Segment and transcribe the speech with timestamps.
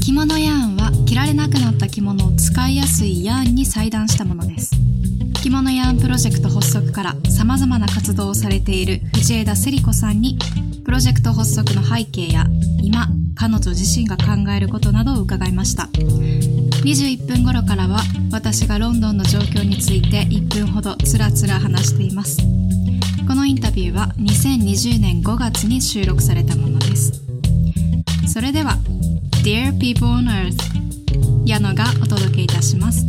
[0.00, 4.72] 着物ヤーンは着られなくなった着物を使いやすいヤーンに裁断したものです。
[5.42, 10.38] 着物ヤーンプロジェクト発足から様々な活動をされている藤枝セリ子さんに
[10.84, 12.46] プロジェクト発足の背景や
[12.82, 15.84] 今彼女自身が考えることなどを伺いました。
[15.84, 18.00] 21分頃からは
[18.32, 22.38] 私がロンドンの状況について1分ほどつらつら話しています。
[23.28, 27.22] このインタビューは2020年5月に収録されたものです。
[28.26, 28.78] それでは
[29.42, 30.54] Dear People on Earth
[31.46, 33.06] 矢野がお届けいたします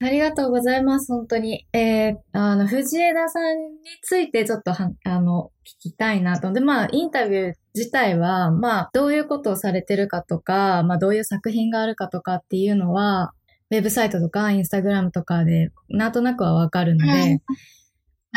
[0.00, 1.66] ありがとうございます、本当に。
[1.74, 5.50] えー、あの、藤枝さんについてちょっとは、あの、
[5.84, 6.50] 聞きたいなと。
[6.50, 13.32] で、まあ、インタビュー自体は、まあ、どういうことをされてるかとか、まあ、どういう作品があるかとかっていうのは、
[13.70, 17.40] ウェブサイトとか、インスタグラムとかで、なんとなくはわかるので、はい、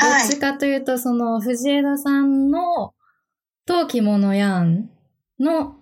[0.02, 2.94] どっちかというと、その、藤枝さんの、
[3.66, 4.90] と着物やん
[5.40, 5.76] の、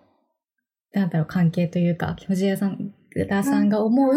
[0.93, 2.93] なんだろう、関係というか、藤枝さん
[3.27, 4.15] 田さんが思う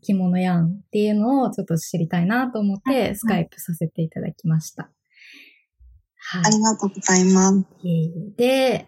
[0.00, 4.90] 着物やんっていうのをちょっと知りたいなと思って、スカイプさせていただきました。
[6.16, 6.42] はい。
[6.46, 7.64] ありがとうございます。
[8.36, 8.86] で、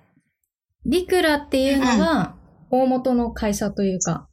[0.86, 2.36] リクラっていうのは、
[2.70, 4.28] 大元の会社というか、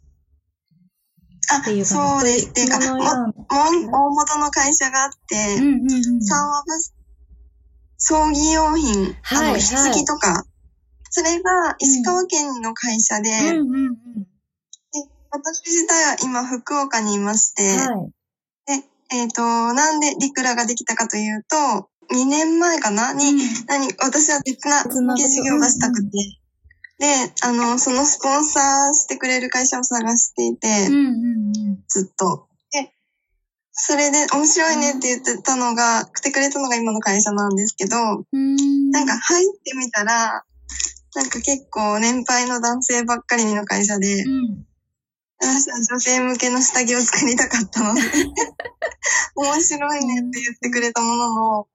[1.50, 2.50] あ、そうです。
[2.50, 3.04] っていうか、も、も、
[3.50, 6.22] 大元の会社があって、うんうんうん、
[7.98, 10.46] 葬儀用品、はい、あの、棺とか、
[11.10, 13.98] それが石川県の会社で、うんうんうん。
[15.30, 18.08] 私自体は今福岡にいまして、は
[18.68, 19.42] い、で、えっ、ー、と、
[19.74, 26.10] なんでリクラができたかというと、2年前かなに、うん、何、私は別な授業がしたくて、
[27.00, 27.06] で、
[27.44, 32.48] あの、そのスポンサーしてくれる会社を探していて、うんうんうん、ずっと。
[32.72, 32.92] で、
[33.72, 40.44] それで面白いねって言ってたのが、来てくれたのが今の会社なんですけど、なんか入ってみたら、
[41.16, 44.66] なんか結構年配の男性ばっかりの会社で、うん。
[45.40, 48.02] 私は女性向けの下着を作りたかったので
[49.36, 51.68] 面白いねって言ってくれたものの、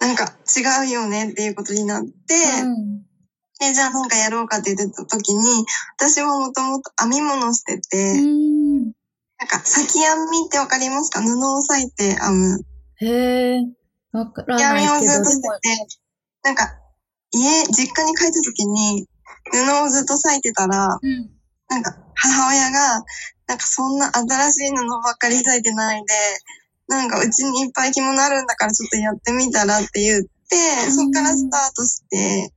[0.00, 3.07] なんか違うよねっていうことになって、うん、
[3.58, 5.64] で、じゃあなんかやろうかって言ってた時に、
[5.98, 11.22] 私ももともと編み物してて、うん、なんか先編みってわかりますか？
[11.22, 12.60] 布を裂いて編む。
[12.96, 13.60] へえ。
[14.12, 14.94] わからないけど。
[14.94, 15.86] 編みをずっとしてて、
[16.44, 16.78] なんか
[17.32, 19.06] 家、実家に帰った時に
[19.52, 21.30] 布をずっと裂いてたら、うん
[21.70, 23.04] なんか、母親が、
[23.46, 26.14] なんかそんな新しい布ばっかり咲いてないで、
[26.88, 32.54] なんかうちにいっぱい着物あるんだからちょっとやってみたらって言って、そっからスタートして、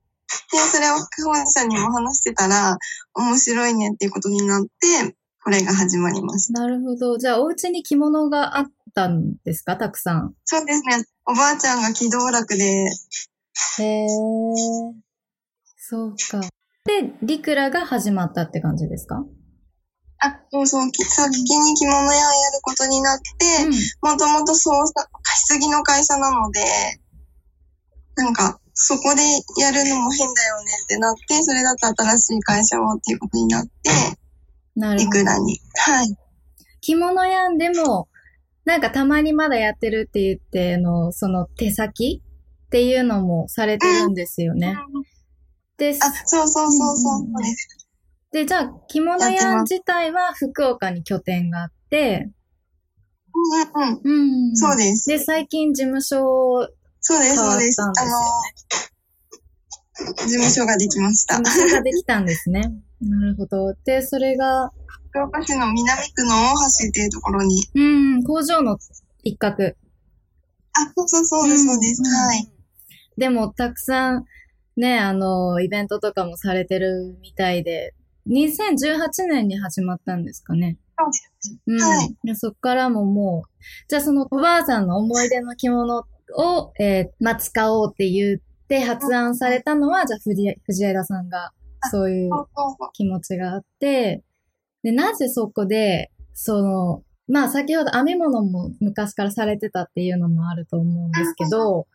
[0.51, 2.77] で、それを本社にも話してたら、
[3.15, 6.61] 面白いねっていうことになって、これが始まりました。
[6.61, 7.17] なるほど。
[7.17, 9.75] じゃあ、お家に着物があったんですか？
[9.77, 10.35] たくさん。
[10.45, 11.03] そうですね。
[11.25, 12.63] おばあちゃんが気道楽で。
[12.63, 14.07] へえ。
[15.77, 16.41] そうか。
[16.85, 19.23] で、リクラが始まったって感じですか？
[20.23, 23.67] あ、そうそう、先に着物屋をやることになって、
[24.03, 24.83] もともとそう、
[25.23, 26.61] 貸しぎの会社なので、
[28.15, 29.21] なんか、そこで
[29.61, 33.71] やるのも変だよねってなって、それだと新しい会社をっていうことになって、
[34.75, 35.17] なるほど。
[35.17, 35.59] リクラに。
[35.75, 36.17] はい。
[36.81, 38.07] 着物屋でも、
[38.65, 42.21] なんかたまにまだやってるって言って、の、その手先
[42.67, 44.75] っていうのもされてるんですよね。
[44.93, 45.03] うん
[45.81, 45.99] です。
[46.03, 47.87] あ、そうそうそうそう、うです。
[48.31, 52.29] で、じゃあ、着物屋自体は福岡に拠点があって、
[53.33, 54.49] うんうん。
[54.49, 54.55] うん。
[54.55, 55.09] そうです。
[55.09, 56.69] で、最近事務所
[57.01, 57.81] そうです、そうです。
[57.81, 57.93] あの、
[60.15, 61.37] 事務所ができました。
[61.37, 62.61] 事務所ができたんですね。
[63.01, 63.73] なるほど。
[63.85, 64.71] で、それが、
[65.09, 66.53] 福岡市の南区の大
[66.83, 67.63] 橋っていうところに。
[67.73, 67.81] う
[68.19, 68.77] ん、工場の
[69.23, 69.65] 一角。
[69.65, 69.73] あ、
[70.95, 72.01] そうそうそうです、そうです。
[72.03, 72.51] はい。
[73.17, 74.25] でも、たくさん、
[74.77, 77.93] ね、あの、イベントとかもされてるみたいで、
[78.27, 80.77] 2018年に始まったんですかね。
[81.65, 81.81] うん。
[81.81, 83.49] はい、そっからももう、
[83.89, 86.05] じゃあそのおばあさんの思い出の着物
[86.37, 91.51] を、えー、まあ、使おうって言って発案されたのは、じゃあ藤藤枝さんが
[91.89, 92.31] そういう
[92.93, 94.23] 気持ちがあって、
[94.83, 101.87] で、なぜそこで、その、まあ先ほど編み物も昔からされてたっていうのもあると思うんですけど、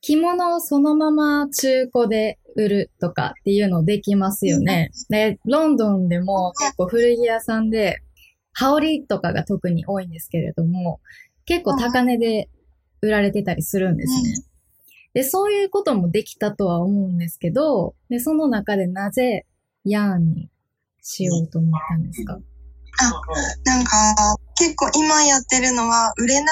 [0.00, 4.90] 着物をそのまま中古で売るとかっていうのできますよね。
[5.08, 7.98] で、ロンドンでも結構古着屋さんで、
[8.52, 11.00] 羽織とかが特に多いんですけれども、
[11.44, 12.48] 結構高値で
[13.00, 14.34] 売られてたりするんですね。
[15.14, 19.46] で、そういうこともできたとは思うんですけど、で、その中でなぜ
[19.84, 20.50] ヤーンに
[21.02, 22.38] しようと思ったんですか？
[23.00, 23.12] あ、
[23.64, 26.46] なんか、結構今やってるのは売れない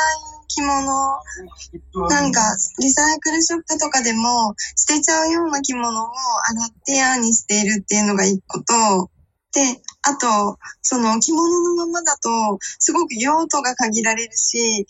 [0.48, 6.08] 着着物、なんか、リサイクルショップとかでも、捨てちゃうような着物を
[6.48, 9.10] 洗ってヤーにしているっていうのが一個と、
[9.52, 14.86] で、あと、その着物のままだと、すごく用途が限られるし、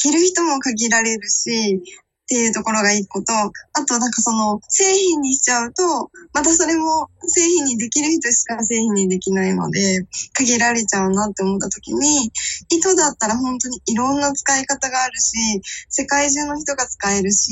[0.00, 1.82] 着る人も限られるし、
[2.28, 3.50] っていうところが一個と、あ
[3.88, 12.30] となんかその製品にしちゃうと、またそれも製品にできる人しか製品にできないので、限られちゃうなって思った時に、
[12.68, 17.50] 糸だったら本当にいろんな使い方があるし、世界中の人が使えるし、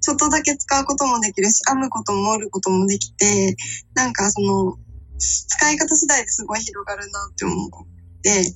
[0.00, 3.56] ちょっとだけ使うこともできるし、編むことも織ることもできて、
[3.94, 4.76] なんかその、
[5.18, 8.54] 使い方次第ですごい広がるなって思って、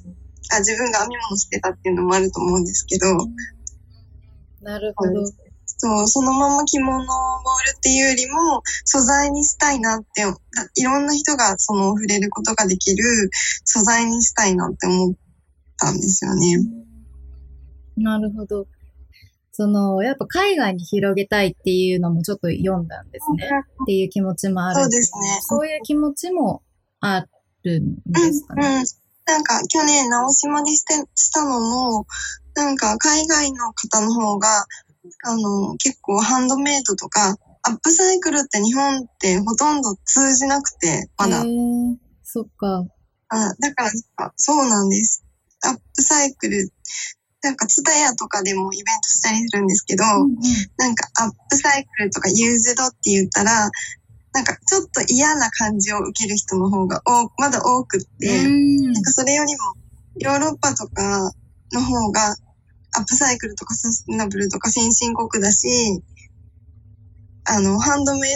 [0.52, 3.06] あ自分が編み物してたっていうのもあると思うんですけど、
[4.62, 5.24] なるほど。
[5.78, 10.22] そう、そのまま着物を売るっていうよりも、素材にしたいなって、
[10.76, 13.04] いろんな人がその触れることができる
[13.64, 15.14] 素材にしたいなって思っ
[15.78, 16.56] たんですよね。
[17.96, 18.66] なるほど。
[19.52, 23.48] その、やっぱ海外に広げたいっていうのもちょっと読んだんですね。
[23.82, 24.82] っていう気持ちもある。
[24.82, 25.38] そうですね。
[25.40, 26.62] そういう気持ちも
[27.00, 27.24] あ
[27.64, 28.66] るんですかね。
[28.66, 28.84] うん、うん、
[29.26, 32.06] なんか去年直島でしてしたのも、
[32.54, 34.66] なんか海外の方の方が
[35.22, 41.44] あの、結構ハンドメイドとか、アップサイクルって日本ってほとんど通じなくて、まだ。
[42.22, 42.86] そっか。
[43.28, 43.84] あ、だか
[44.16, 45.24] ら、そうなんです。
[45.62, 46.72] アップサイクル、
[47.42, 50.36] なんかツタヤとかでもイベントしたりするんですけど、うんうん、
[50.76, 53.70] なんかアップサイクルとかユーズドって言ったら、
[54.36, 59.72] なんかちょっと嫌な感じを受ける人の方がおまだ多くって、なんかそれよりも
[60.18, 61.32] ヨーロッパとか
[61.72, 62.36] の方が
[62.98, 65.68] アップサイクルとかサステナブルとか先進国だし、
[67.46, 68.32] あの、ハンドメイ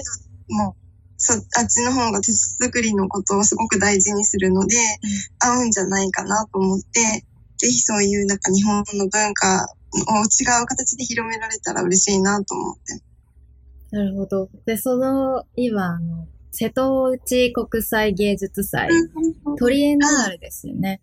[0.48, 0.74] ドも、
[1.18, 4.76] そ、あっちの方が手作りのことをすごく大事にするので、
[5.38, 7.26] 合うんじゃないかなと思って、
[7.58, 13.09] ぜひそういうなんか日本の文化を違う形で広められたら嬉しいなと思って。
[13.92, 14.48] なるほど。
[14.66, 18.88] で、その、今、あの、瀬戸内国際芸術祭、
[19.58, 21.00] トリエンナールですよね。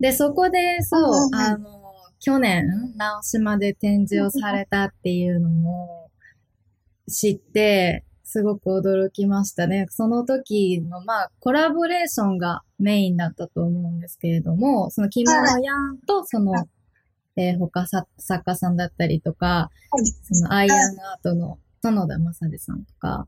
[0.00, 1.84] で、そこで、そう、あの、
[2.20, 2.66] 去年、
[2.96, 6.10] 直島で展示をされたっていうのも
[7.08, 9.86] 知って、すごく驚きましたね。
[9.90, 16.52] その時の、まあ、コラボレーションがメインだったと思うんですけれども、その木村やんと、その、
[17.36, 18.06] えー、他作
[18.44, 19.70] 家さんだったりとか、
[20.22, 21.58] そのアイアンアートの
[21.92, 23.26] 園田正治さんとか、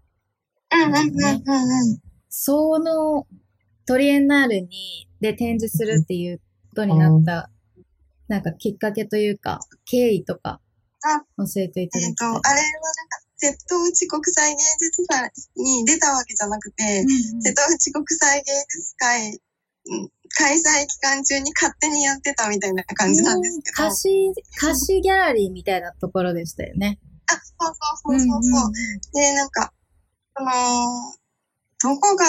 [2.29, 3.27] その
[3.87, 6.39] トリエンナールに、で展示するっていう
[6.71, 7.51] ことになった
[8.29, 10.61] なんかきっかけというか、経緯とか、
[11.39, 12.09] 教えていただきたい。
[12.09, 19.41] えっ、と、あれはなんか、瀬戸内国際芸術祭に出たわけじゃなくて、うんうん、瀬戸内国際芸術会、
[20.31, 23.77] 開催期間中に勝手にやってたみたいな感じなんですけど。
[23.77, 26.99] 貸し、貸しギャラリーみたいなところでしたよね。
[27.59, 28.53] あ、そうそうそうそう。
[28.53, 29.73] そう、うんうん、で、なんか、
[30.35, 32.25] あのー、どこが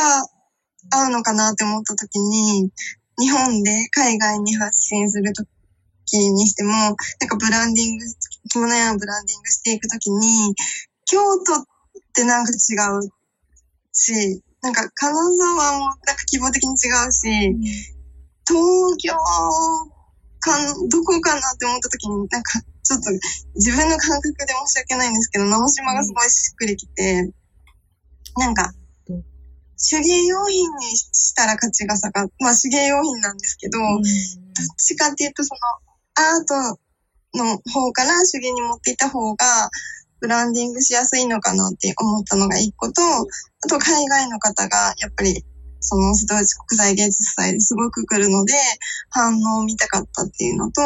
[0.91, 2.71] 合うのかなって思った時に、
[3.19, 5.44] 日本で海外に発信すると
[6.06, 8.06] きにしても、なんかブランディング、
[8.50, 10.56] 着物屋をブランディングしていくときに、
[11.06, 11.65] 京都っ
[12.13, 12.57] てなんか違う
[13.91, 17.27] し、なんか金沢もなんか規模的に違うし、
[18.47, 19.13] 東京
[20.47, 20.57] か、
[20.89, 23.11] どこかなって思ったときに、なんかちょっと
[23.55, 27.29] 自分の感覚で申し訳ないんですけど、直島がすごいしっくりきて、
[28.37, 28.71] なんか、
[29.77, 32.33] 手芸用品にしたら価値が下がる。
[32.39, 34.01] まあ手芸用品なんですけど、どっ
[34.77, 35.59] ちかっていうとその、
[36.16, 36.80] アート
[37.37, 39.69] の方から手芸に持っていた方が、
[40.19, 45.45] ブランディングしやすいのかなって思ったのが一個と、あと海外の方がやっぱり
[45.80, 48.54] その瀬戸内国際芸術祭ですごく来るので
[49.10, 50.81] 反応を見たかったっていうのと、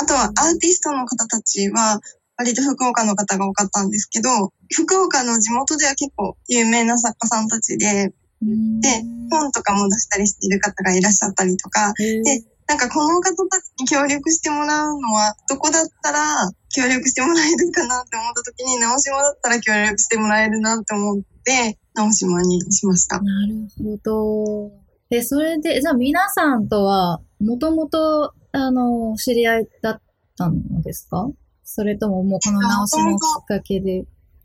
[0.00, 2.00] あとはアーティストの方たちは
[2.36, 4.30] 割と福岡の方が多かったんですけど、
[4.72, 8.88] 福岡の地元では結構有名な作家さんたちで、で、
[9.30, 23.20] 本とかも出したりしている方がいらっしゃったりとか、で、なんかこの方たちに協力してもらうのは、どこだったら協力してもらえるかなって思った時に、直島だったら協力してもらえるなって思って、直島にしました。
[23.20, 24.72] なるほど。
[25.10, 30.00] で、それで、じゃあ皆さんとは、もともと、あの、知り合いだっ
[30.36, 31.28] たのですか？
[31.64, 34.04] それとももうこの直島きっかけで。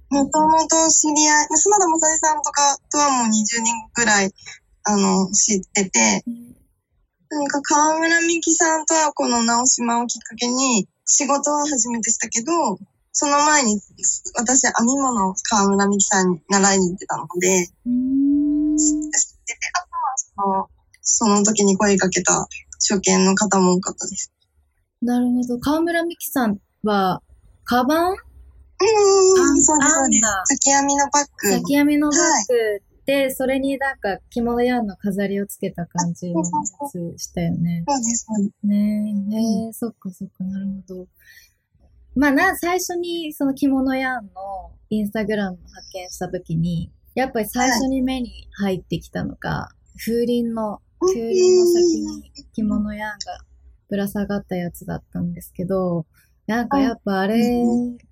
[0.10, 4.32] もともと知り合い、砂田正さんとかとはもう20年ぐらい、
[4.84, 6.24] あの、知ってて、
[7.30, 12.78] なんか河村美希さんとはこの直島をきっかけに仕事は初めてしたけど、
[13.14, 13.80] その前に
[14.36, 19.80] 私編み物を河村美希さんに習いに行ってたので、知ってて、あ
[20.36, 20.68] とは
[21.02, 22.48] その、その時に声かけた
[22.90, 24.32] 初見の方も多かったです。
[25.02, 25.60] なるほど。
[25.60, 27.22] 河村美希さんっは、
[27.64, 28.12] カバン？
[28.12, 30.22] うん、そうです、そうです。
[30.58, 31.50] 先編みのバッグ。
[31.50, 36.46] 先編みのバッグで、それになんか着物屋の飾りをつけた感じのや
[36.90, 37.84] つしたよね。
[37.88, 38.68] そうです、そうです。
[38.68, 41.08] ねえ、ねえ、そっかそっか、なるほど。
[42.16, 44.30] まあな、最初にその着物屋の
[44.90, 53.18] インスタグラムを発見したときに、やっぱり最初に目に入ってきたのが、風鈴の、風鈴の先に着物屋が
[53.90, 56.06] ぶら下がったやつだったんですけど、
[56.46, 57.36] なんかやっぱあれ、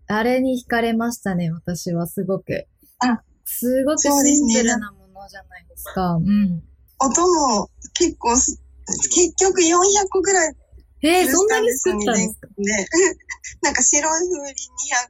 [0.07, 2.65] あれに惹かれましたね、私はすごく。
[2.99, 6.15] あ、すごくシンプルなものじゃないですか。
[6.15, 6.63] うすね、うん。
[6.99, 9.77] 音も結構、結局400
[10.09, 10.55] 個ぐらい
[11.03, 12.47] えー、そんなに作ったんですか？
[12.57, 12.87] ね。
[13.61, 14.53] なんか白い風鈴200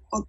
[0.10, 0.28] 個と、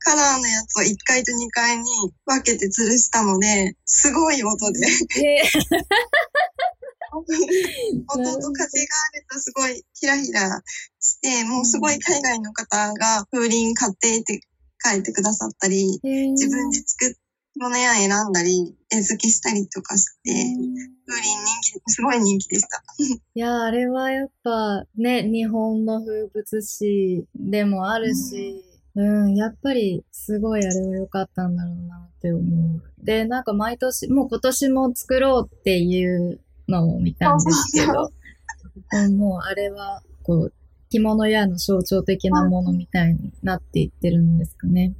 [0.00, 1.84] カラーのやつを1階と2階に
[2.24, 4.80] 分けて吊るしたので、すごい音で。
[5.18, 5.46] えー、
[7.16, 10.62] 音と風があるとすごいヒラヒラ
[11.00, 14.40] して、もうすごい海外の方が風鈴買っていて、
[14.82, 17.14] 帰ってくださったり、自分で作っ
[17.58, 20.32] 物屋選んだり、絵付けしたりとかして、
[21.06, 22.82] 風鈴人気、すごい人気でした。
[23.34, 28.62] いや、あれはやっぱね、日本の風物詩でもあるし、
[28.94, 32.82] うん、うん、やっぱりすごいあれは良かったんだろうなって思う。
[33.04, 38.10] で、なんか毎年、もう今年も作ろうっていうのを見たんですけど、
[39.16, 40.52] もうあれは、こう、
[40.88, 44.94] 着物屋の象徴的なものみたいになっていってるんですかね。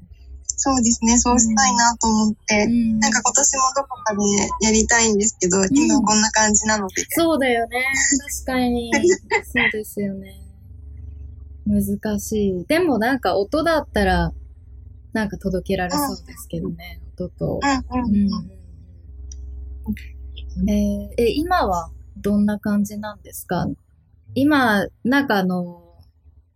[0.58, 4.18] そうですね、そうしたいなと思って、うん、なんか今年もどこかで
[4.66, 7.04] やりたいんですけど、うん、今こんな感じなので。
[7.10, 7.84] そうだよね。
[8.44, 8.90] 確かに。
[8.96, 9.00] そ
[9.68, 10.40] うですよね。
[11.66, 12.64] 難しい。
[12.66, 14.32] でもなんか音だったら、
[15.12, 17.60] なんか届けられそうですけどね、うん、音と。
[17.92, 18.40] うんうんう
[20.64, 20.70] ん。
[20.70, 23.66] えー、え、今はどんな感じなんですか？
[24.34, 25.82] 今、なんかあの、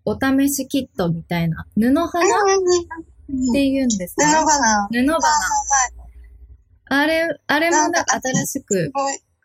[0.06, 2.08] お試しキットみたいな、布花？
[3.50, 4.26] って言うんですか？
[4.26, 4.88] 布花。
[4.88, 5.22] 布花。
[6.92, 8.92] あれ、あれもなんか新しく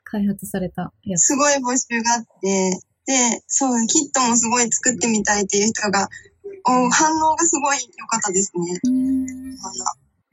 [0.03, 1.27] 開発されたやつ。
[1.27, 6.09] すごい募集があって、で、そう、キットもすごい作ってみたいっていう人が、
[6.67, 8.79] お反応がすごい良かったですね。
[8.83, 9.25] うん。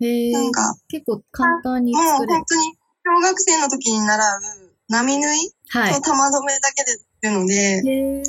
[0.01, 0.33] へえ。
[0.33, 2.33] なんか、結構簡単に作れる。
[2.33, 4.41] もう本当に、小学生の時に習う
[4.89, 5.53] 波縫い？
[5.95, 8.23] と玉留めだけで作るので、へ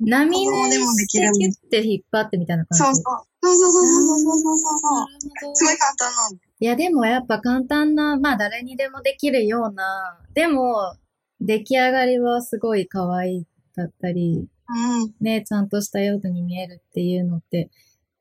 [0.00, 2.84] 波縫いしてキュッて引っ張ってみたいな感じ？
[2.84, 3.04] そうそう。
[3.40, 5.54] そうそうそうそうそうそうそう。
[5.54, 10.96] すごい簡単なんいや、でもやっぱ簡単な、まあ誰にでもできるような、でも、
[11.40, 17.70] 出来上がりはすごい可愛いだったり、うん、ね、ちゃんとした用途に見えるっていうのって、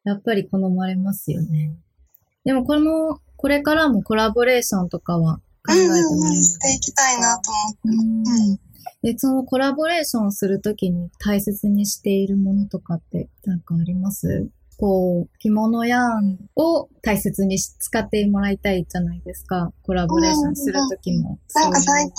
[0.04, 1.76] やっぱり好まれますよね。
[2.46, 7.52] でもこの、これからもコラボレーションとかは考えてもらえる、うん、していきたいなと
[7.84, 8.30] 思って。
[8.30, 8.60] うん。
[9.14, 14.48] で、そのコラボレーションするときに大切にしているものとかってなんかあります？
[14.78, 19.72] こう、着物やんを大切に使ってもらいたいじゃないですか。
[19.82, 21.40] コラボレーションするときも。
[21.56, 22.14] なんか最近、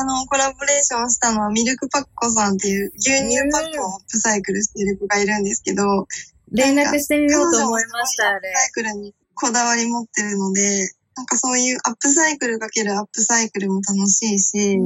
[0.00, 6.06] あの、コラボレーションしたのはミルクパッコさんっていう牛乳パックをアップサイクルしてる子がいるんですけど、
[6.52, 8.52] 連絡してみようと思いました、あれ。
[8.54, 14.78] サイクルにこだわり持ってるので、なんかそういうアップサイクルかけるアップサイクルも楽しいし、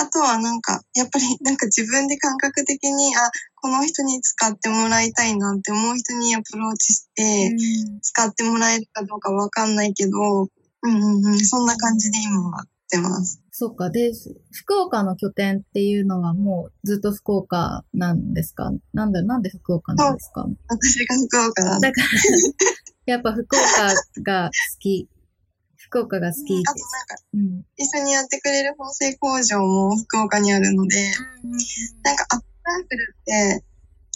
[0.00, 7.54] あとはなんか、やっぱり なんか自分で感覚的に、あ、この人に使ってもらいたいなって思う人にアプローチして、
[8.02, 10.48] 使ってもらえるかどうかわかんないけど、
[10.82, 13.40] うんうんうん、そんな感じで今はやってます。
[13.52, 13.90] そっか。
[13.90, 14.12] で、
[14.52, 18.72] 福岡の拠点っていうのはもうずっと福岡なんですか？
[18.94, 20.46] なんだ、なんで福岡なんですか？
[20.68, 22.06] 私が福岡なんだから、
[23.04, 25.06] やっぱ福岡が好き
[25.90, 30.96] 福岡が好きあとなんか、うん、一緒にやってくれる縫製工場も福岡にあるので、
[31.42, 31.50] うん、
[32.02, 33.64] なんかアップサイクルって、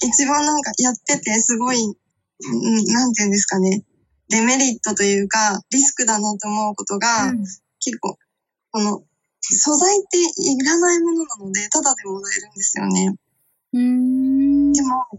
[0.06, 3.82] 一番なんかやっててすごい、うん、なんていうんですかね、
[4.28, 7.38] デメリットというか、リスクだなと思うことが、うん、
[7.80, 8.18] 結構、
[8.70, 9.02] この、
[9.40, 13.16] 素材っていらないものなので、ただでもらえるんですよね。
[13.72, 14.72] うん。
[14.72, 15.18] でも、こ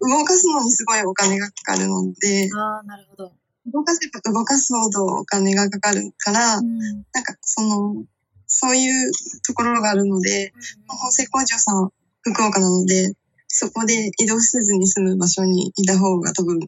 [0.00, 3.32] れを動かすのにすごいお金がかかるので、ああ、なるほど。
[3.72, 8.04] 動かせば動かすほどお金がかかるから、うん、なんかその、
[8.46, 9.12] そういう
[9.46, 11.90] ところがあるので、うん、縫製工場さん
[12.22, 13.14] 福岡なので、
[13.48, 16.60] そこで移動せずに住む場所にいた方が多分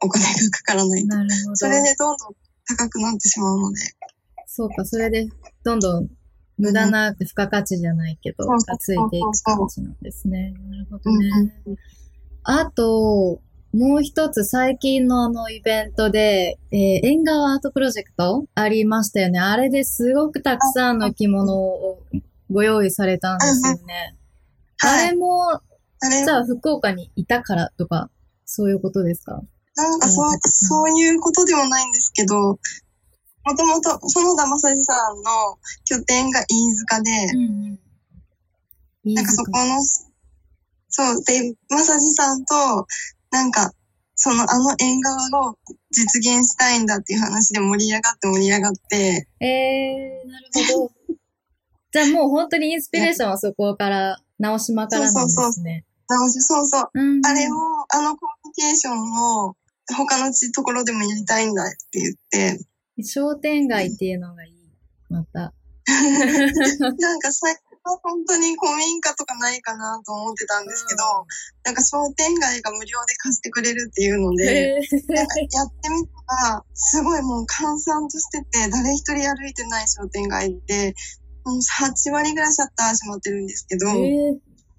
[0.00, 1.06] お金がかからない。
[1.06, 1.56] なるほど。
[1.56, 2.34] それでどんどん
[2.66, 3.80] 高くなってしまうので。
[4.46, 5.28] そうか、それで
[5.64, 6.08] どんどん
[6.58, 10.52] 無駄な付加価値じゃないけど、がついていく感じなんですね。
[10.52, 11.28] なるほどね。
[11.66, 11.78] うんうん、
[12.42, 13.40] あと、
[13.72, 18.44] もう一つ最近のあのイベントで、えー、縁側アートプロジェクト？
[18.54, 19.40] ありましたよね。
[19.40, 22.02] あれですごくたくさんの着物を
[22.50, 24.16] ご用意されたんですよね。
[24.82, 25.60] あれも
[26.00, 28.10] じゃあ福岡にいたからとか、
[28.44, 29.40] そういうことですか？
[29.74, 32.58] なんかそう、そういうことでもないんですけど、も
[33.56, 37.78] ともと、園田正治さんの拠点が飯塚で、うん
[39.06, 39.82] うん、なんかそこの、
[40.90, 42.86] そう、で、正治さんと、
[43.32, 43.72] なんか、
[44.14, 45.58] そのあの縁側を
[45.90, 49.26] 実現したいんだっていう話で盛り上がって盛り上がって。
[49.40, 50.46] ええー、なる
[50.76, 50.92] ほど。
[51.92, 55.84] じゃあもう本当にインスピレーションはそこから、直島からなんですね。
[56.08, 56.62] そうそうそう。
[56.62, 57.54] そうそう、うん、あれを、
[57.88, 59.56] あのコミュニケーションを
[59.96, 63.02] 他のところでもやりたいんだって言って。
[63.02, 64.52] 商店街っていうのがいい。
[65.08, 65.52] また。
[65.88, 71.26] なんか最本当に古民家とかないかなと思ってたんですけど、うん、
[71.64, 80.94] なんか商店街が無料で貸してくれるっていうので、なんかやってみたら、すごいもう閑散としてて、誰一人歩いてない商店街で、
[81.44, 83.86] もう8割ぐらいシャッター閉まってるんですけど、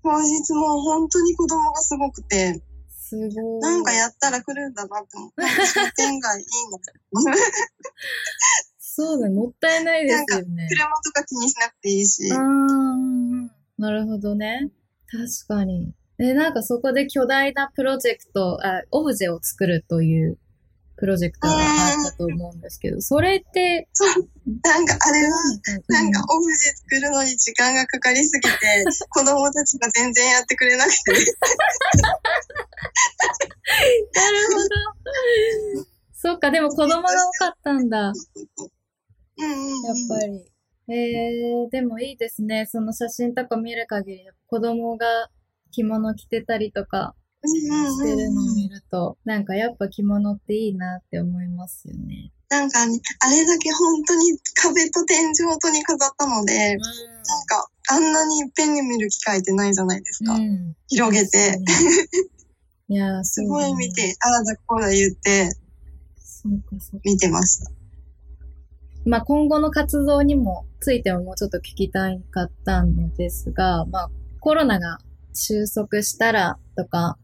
[0.04, 3.62] 当日も本当に子供がすごくて、すごい。
[3.62, 6.80] なんかやったら来るんだなって思って、商店街いいの。
[8.96, 10.68] そうだ、もったいないですよね。
[10.70, 12.32] 車とか気にしなくていいし。
[12.32, 12.38] あ
[13.80, 14.70] なるほどね。
[15.12, 15.96] 確かに。
[16.20, 20.38] え、なんかそこで巨大なプロジェクト、あ、オブジェを作るという
[20.96, 21.62] プロジェクトがあっ
[22.12, 24.10] たと思うんですけど、それって、そう、
[24.64, 25.30] なんかあれは、
[25.88, 28.56] なんかオブジェ作るのに時間がかかりすぎて、
[29.10, 30.98] 子供たちが全然やってくれなくて。
[31.12, 31.26] なる
[34.54, 34.62] ほ
[35.82, 35.88] ど。
[36.14, 37.04] そっか、でも子供が多
[37.40, 38.14] かったんだ。
[39.44, 40.46] やっぱり。
[40.90, 42.66] えー、でもいいですね。
[42.66, 45.30] その写真とか見る限り、子供が
[45.72, 52.32] 着物着てたりとかしてるのを見ると、なんかやっぱ着物っていいなって思いますよね。
[52.50, 60.34] なんかね、あれだけ本当に壁と天井とに飾ったので、うん、なんかあんなにいっぺんに見る機会ってないじゃないですか。
[60.34, 61.58] うん、広げて。
[62.90, 65.50] いやすごい見て、ああだこうだ言って、
[67.04, 67.72] 見てました。
[69.06, 74.98] まあ、今後の活動にもついてももうちょっと聞きたいかったのですが、まあ、コロナが
[75.34, 77.18] 収束したらとか、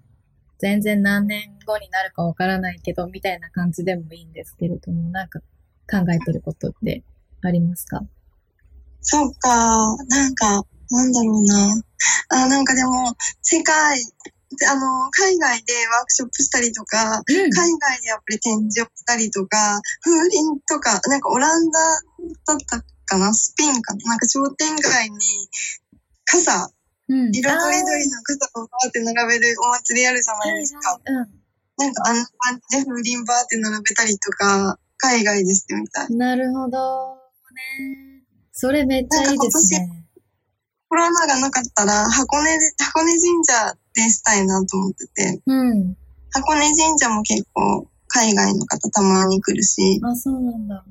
[0.58, 5.39] 全然何年後になるかわからないけど、みたいな感じでもいいんですけれども、なんか
[5.89, 7.04] 考えてることって
[7.41, 8.01] ありますか？
[9.01, 11.82] そっか、なんか、なんだろうな。
[12.30, 13.97] あ、なんかでも、世界
[14.49, 25.17] あの、海外でワークショップしたりとか、うん、海外でやっぱり展示をしたりとか、風鈴とか、なんかオランダだったかな、スペインかな、なんか商店街に
[26.25, 26.71] 傘、
[27.09, 30.99] うん、色とりどりの傘をバーって並べるお祭りあるじゃないですか。
[31.05, 31.15] うん、
[31.77, 36.15] なんかあんな感じで風鈴バーって並べたりとか、海外ですみたい。
[36.15, 37.15] なるほど
[37.53, 38.23] ね。
[38.51, 40.05] それめっちゃいいですね。
[40.89, 45.41] コロナがなかったら、箱根で、箱根神社でしたいなと思ってて。
[45.45, 45.95] うん。
[46.31, 49.99] 箱根神社も結構、海外の方たまに来るし。
[50.03, 50.83] あ、そうなんだ。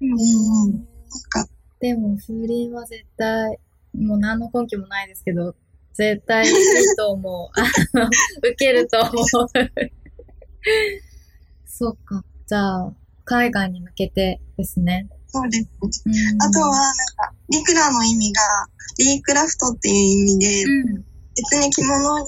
[0.00, 0.08] うん。
[0.10, 0.86] なん
[1.28, 1.46] か。
[1.80, 3.58] でも、風鈴は絶対、
[3.94, 5.54] もう何の根拠もないですけど、
[5.94, 6.52] 絶対いい
[6.96, 7.60] と思う。
[7.60, 9.26] あの、受けると思う。
[11.66, 12.24] そっか。
[12.46, 12.92] じゃあ、
[13.24, 15.08] 海外に向けてですね。
[15.28, 15.68] そうです。
[16.38, 18.40] あとは、なんか、リクラの意味が、
[18.98, 21.04] リークラフトっていう意味で、うん、
[21.36, 22.26] 別に着物に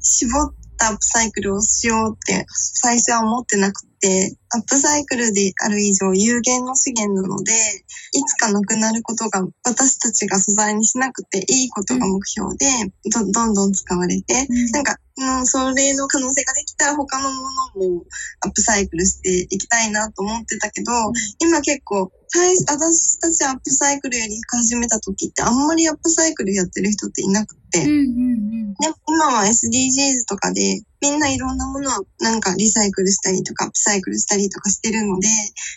[0.00, 12.66] 絞ったアップサイクルをしようって最初は思ってなくて、アップサイクルである以上有限の資源なので、いつかなくなることが私たちが素材にしなくていいことが目標で、
[13.10, 17.34] どどんどん使われて、うん、なんか、うん、それの可能性ができたら他のも
[17.80, 18.04] のも
[18.44, 35.28] アップサイクルしていきたいなと思ってたけど、うん、今結構最私たちアップサイクルやり始めた時ってあんまりアップサイクルやってる人っていなくて、うんうんうん、で今は SDGs とかでみんないろんなものをなんかリサイクルしたりとかアップサイクルしたりとかしてるので、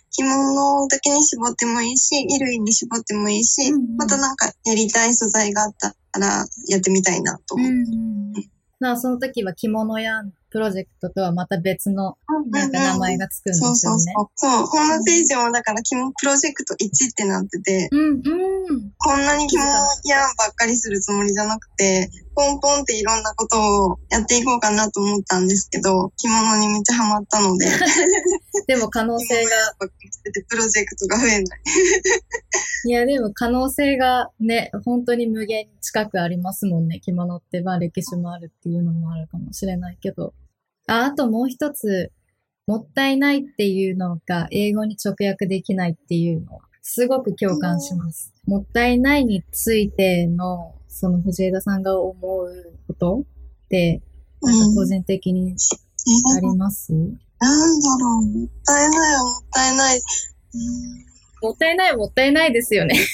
[0.09, 7.73] 着物だけに絞ってもいいし、衣類に絞ってもいいし、うんうん、またなんかやりたい素材があったらやってみたいなと思って。
[7.73, 7.87] うん
[8.37, 8.49] うん。
[8.79, 12.17] まあ、その時は着物やプロジェクトとはまた別の、
[12.51, 13.75] なんか名前がつくんですよね。
[13.75, 14.65] そうそうそう。
[14.67, 18.21] ホームページもだから着物プロジェクト1ってなってて、うんうん、
[18.97, 19.67] こんなに着物
[20.05, 27.65] やばっかりするつもりじゃなくて、ポンポンっていろんなことをやっていこうかなと思ったんですけど、着物にめっちゃハマったので。
[28.67, 29.51] でも可能性が。
[30.49, 31.59] プロジェクトが増えない。
[32.85, 36.99] いや、でも可能性がね、本当に無限に近くありますもんね。
[36.99, 40.33] 着物って、まあ歴史もあるっていうのもあるかもしれないけど。
[40.87, 42.11] あ、あともう一つ、
[42.65, 48.33] もったいないっていうのが英語に直訳できないっていうのは、すごく共感します。
[48.45, 53.23] もったいないについての、その藤枝さんが思うこと
[53.69, 54.01] て、
[54.41, 55.55] なんか個人的に
[56.35, 60.01] あります、うん、なんだろう、もったいないもったいない。
[61.41, 62.95] もったいないもったいないですよね。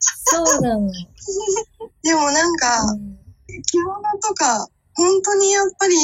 [0.00, 0.90] そうなの。
[2.02, 3.18] でもなんか、うん、
[3.62, 4.68] 着物とか、
[4.98, 5.94] 本当にやっぱり、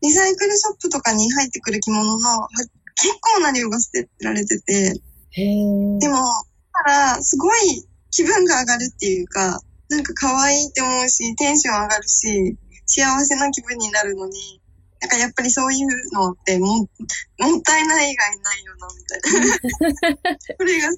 [0.00, 2.48] リサイクルショップとかに入ってくる着物の
[2.96, 4.94] 結構な量が捨てられてて、
[6.00, 6.16] でも、
[6.84, 12.56] たら、すごい気分が上がるっていうか、なんか可愛いって思うし、テンション上がるし、
[12.86, 14.60] 幸せな気分になるのに、
[15.00, 16.84] なんかやっぱりそういうのっても、も
[17.58, 20.36] ったいない以外ないよな、みたいな。
[20.56, 20.88] これが、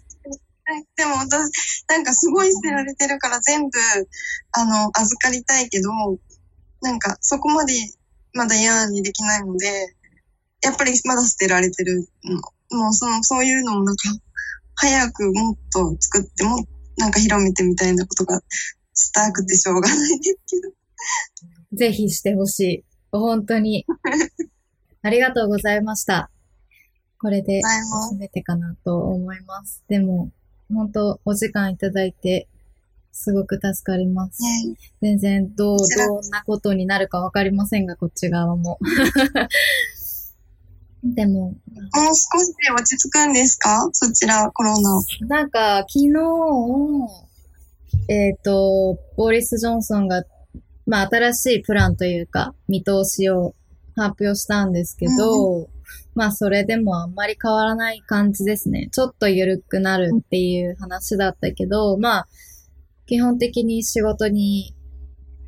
[0.97, 3.79] でも私、なんかすごい捨てられてるから全部、
[4.53, 5.91] あの、預かりたいけど、
[6.81, 7.75] なんかそこまで
[8.33, 9.95] まだ嫌にできないので、
[10.62, 12.09] やっぱりまだ捨てられてる
[12.71, 12.79] の。
[12.79, 14.03] もうその、そういうのもなんか、
[14.77, 16.64] 早くもっと作っても、
[16.97, 18.40] なんか広めてみたいなことが
[18.95, 20.75] したくてしょうがないですけど。
[21.73, 22.85] ぜひしてほしい。
[23.12, 23.87] 本当に。
[25.03, 26.31] ありがとうございました。
[27.19, 27.62] これで、
[28.11, 29.83] すべてかなと思います。
[29.88, 30.31] でも、
[30.73, 32.49] 本当お時間いただいて、
[33.12, 34.40] すごく助かります。
[35.01, 38.79] 全然、どう、どんなことになるかわかりませんが、こっち側も。
[41.03, 41.33] でも。
[41.33, 41.55] もう
[41.94, 43.88] 少しで落ち着くんですか？
[43.92, 45.03] そちら、コロナ。
[45.29, 46.09] なんか、昨日、
[48.09, 50.25] えっ、ー、と、ボーリス・ジョンソンが
[50.90, 53.55] まあ、新しいプランというか、見通しを
[53.94, 55.66] 発表したんですけど、うん、
[56.16, 58.88] まあ、それでもあんまり変わらない感じですね。
[58.90, 62.29] ちょっと緩くなるっていう話だったけど、まあ、
[63.11, 64.73] 基本的に仕事に、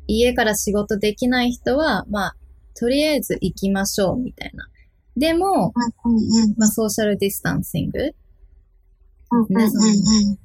[0.05, 2.35] 家から仕事できない人は、まあ、
[2.77, 4.67] とりあえず行きましょう、みたいな。
[5.15, 5.71] でも、
[6.57, 8.15] まあ、ソーシャルディスタンシング、ね、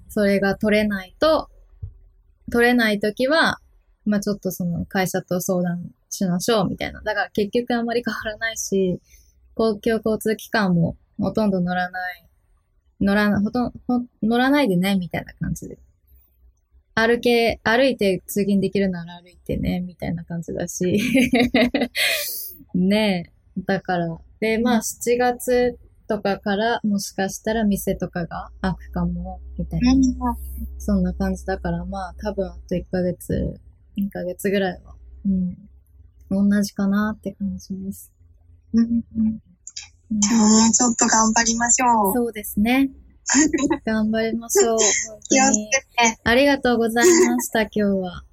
[0.09, 1.49] それが取れないと、
[2.53, 3.59] 取れないときは、
[4.07, 7.03] まあちょっとその会社と相談しましょうみたいな。
[7.03, 9.01] だから結局あんまり変わらないし、
[9.55, 12.29] 公共交通機関もほとんど乗らない、
[13.01, 15.81] 乗らな、ほとんど、乗らないでね、みたいな感じで。
[16.99, 20.99] 歩け、歩いて通勤できるなら歩いてね、みたいな感じだし。
[22.75, 23.63] ねえ。
[23.67, 24.19] だから。
[24.41, 29.93] で、まあ7月とかからもしかしたら店とかが開くかも、みたいな。
[30.79, 33.61] そんな感じだから、まあ多分あと1ヶ月
[33.97, 35.29] 2ヶ月ぐらいは、う
[36.45, 38.13] ん、同じかなって感じです。
[38.73, 39.03] うん。
[40.11, 42.13] じゃあもうちょっと頑張りましょう。
[42.15, 42.91] そうですね。
[43.85, 44.79] 頑張りましょう。
[45.29, 46.19] 気をつけて。
[46.25, 48.25] ありがとうございました、 今日は。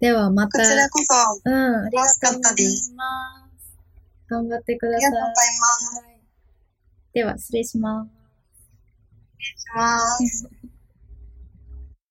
[0.00, 0.58] ではまた。
[0.58, 1.14] こちらこそ。
[1.44, 2.54] うん、ありがとうござい
[2.96, 3.72] ます。
[4.28, 5.06] 頑張ってください。
[5.06, 6.02] ありがとうございます。
[7.14, 8.10] では、失礼します。
[9.38, 10.71] 失礼します。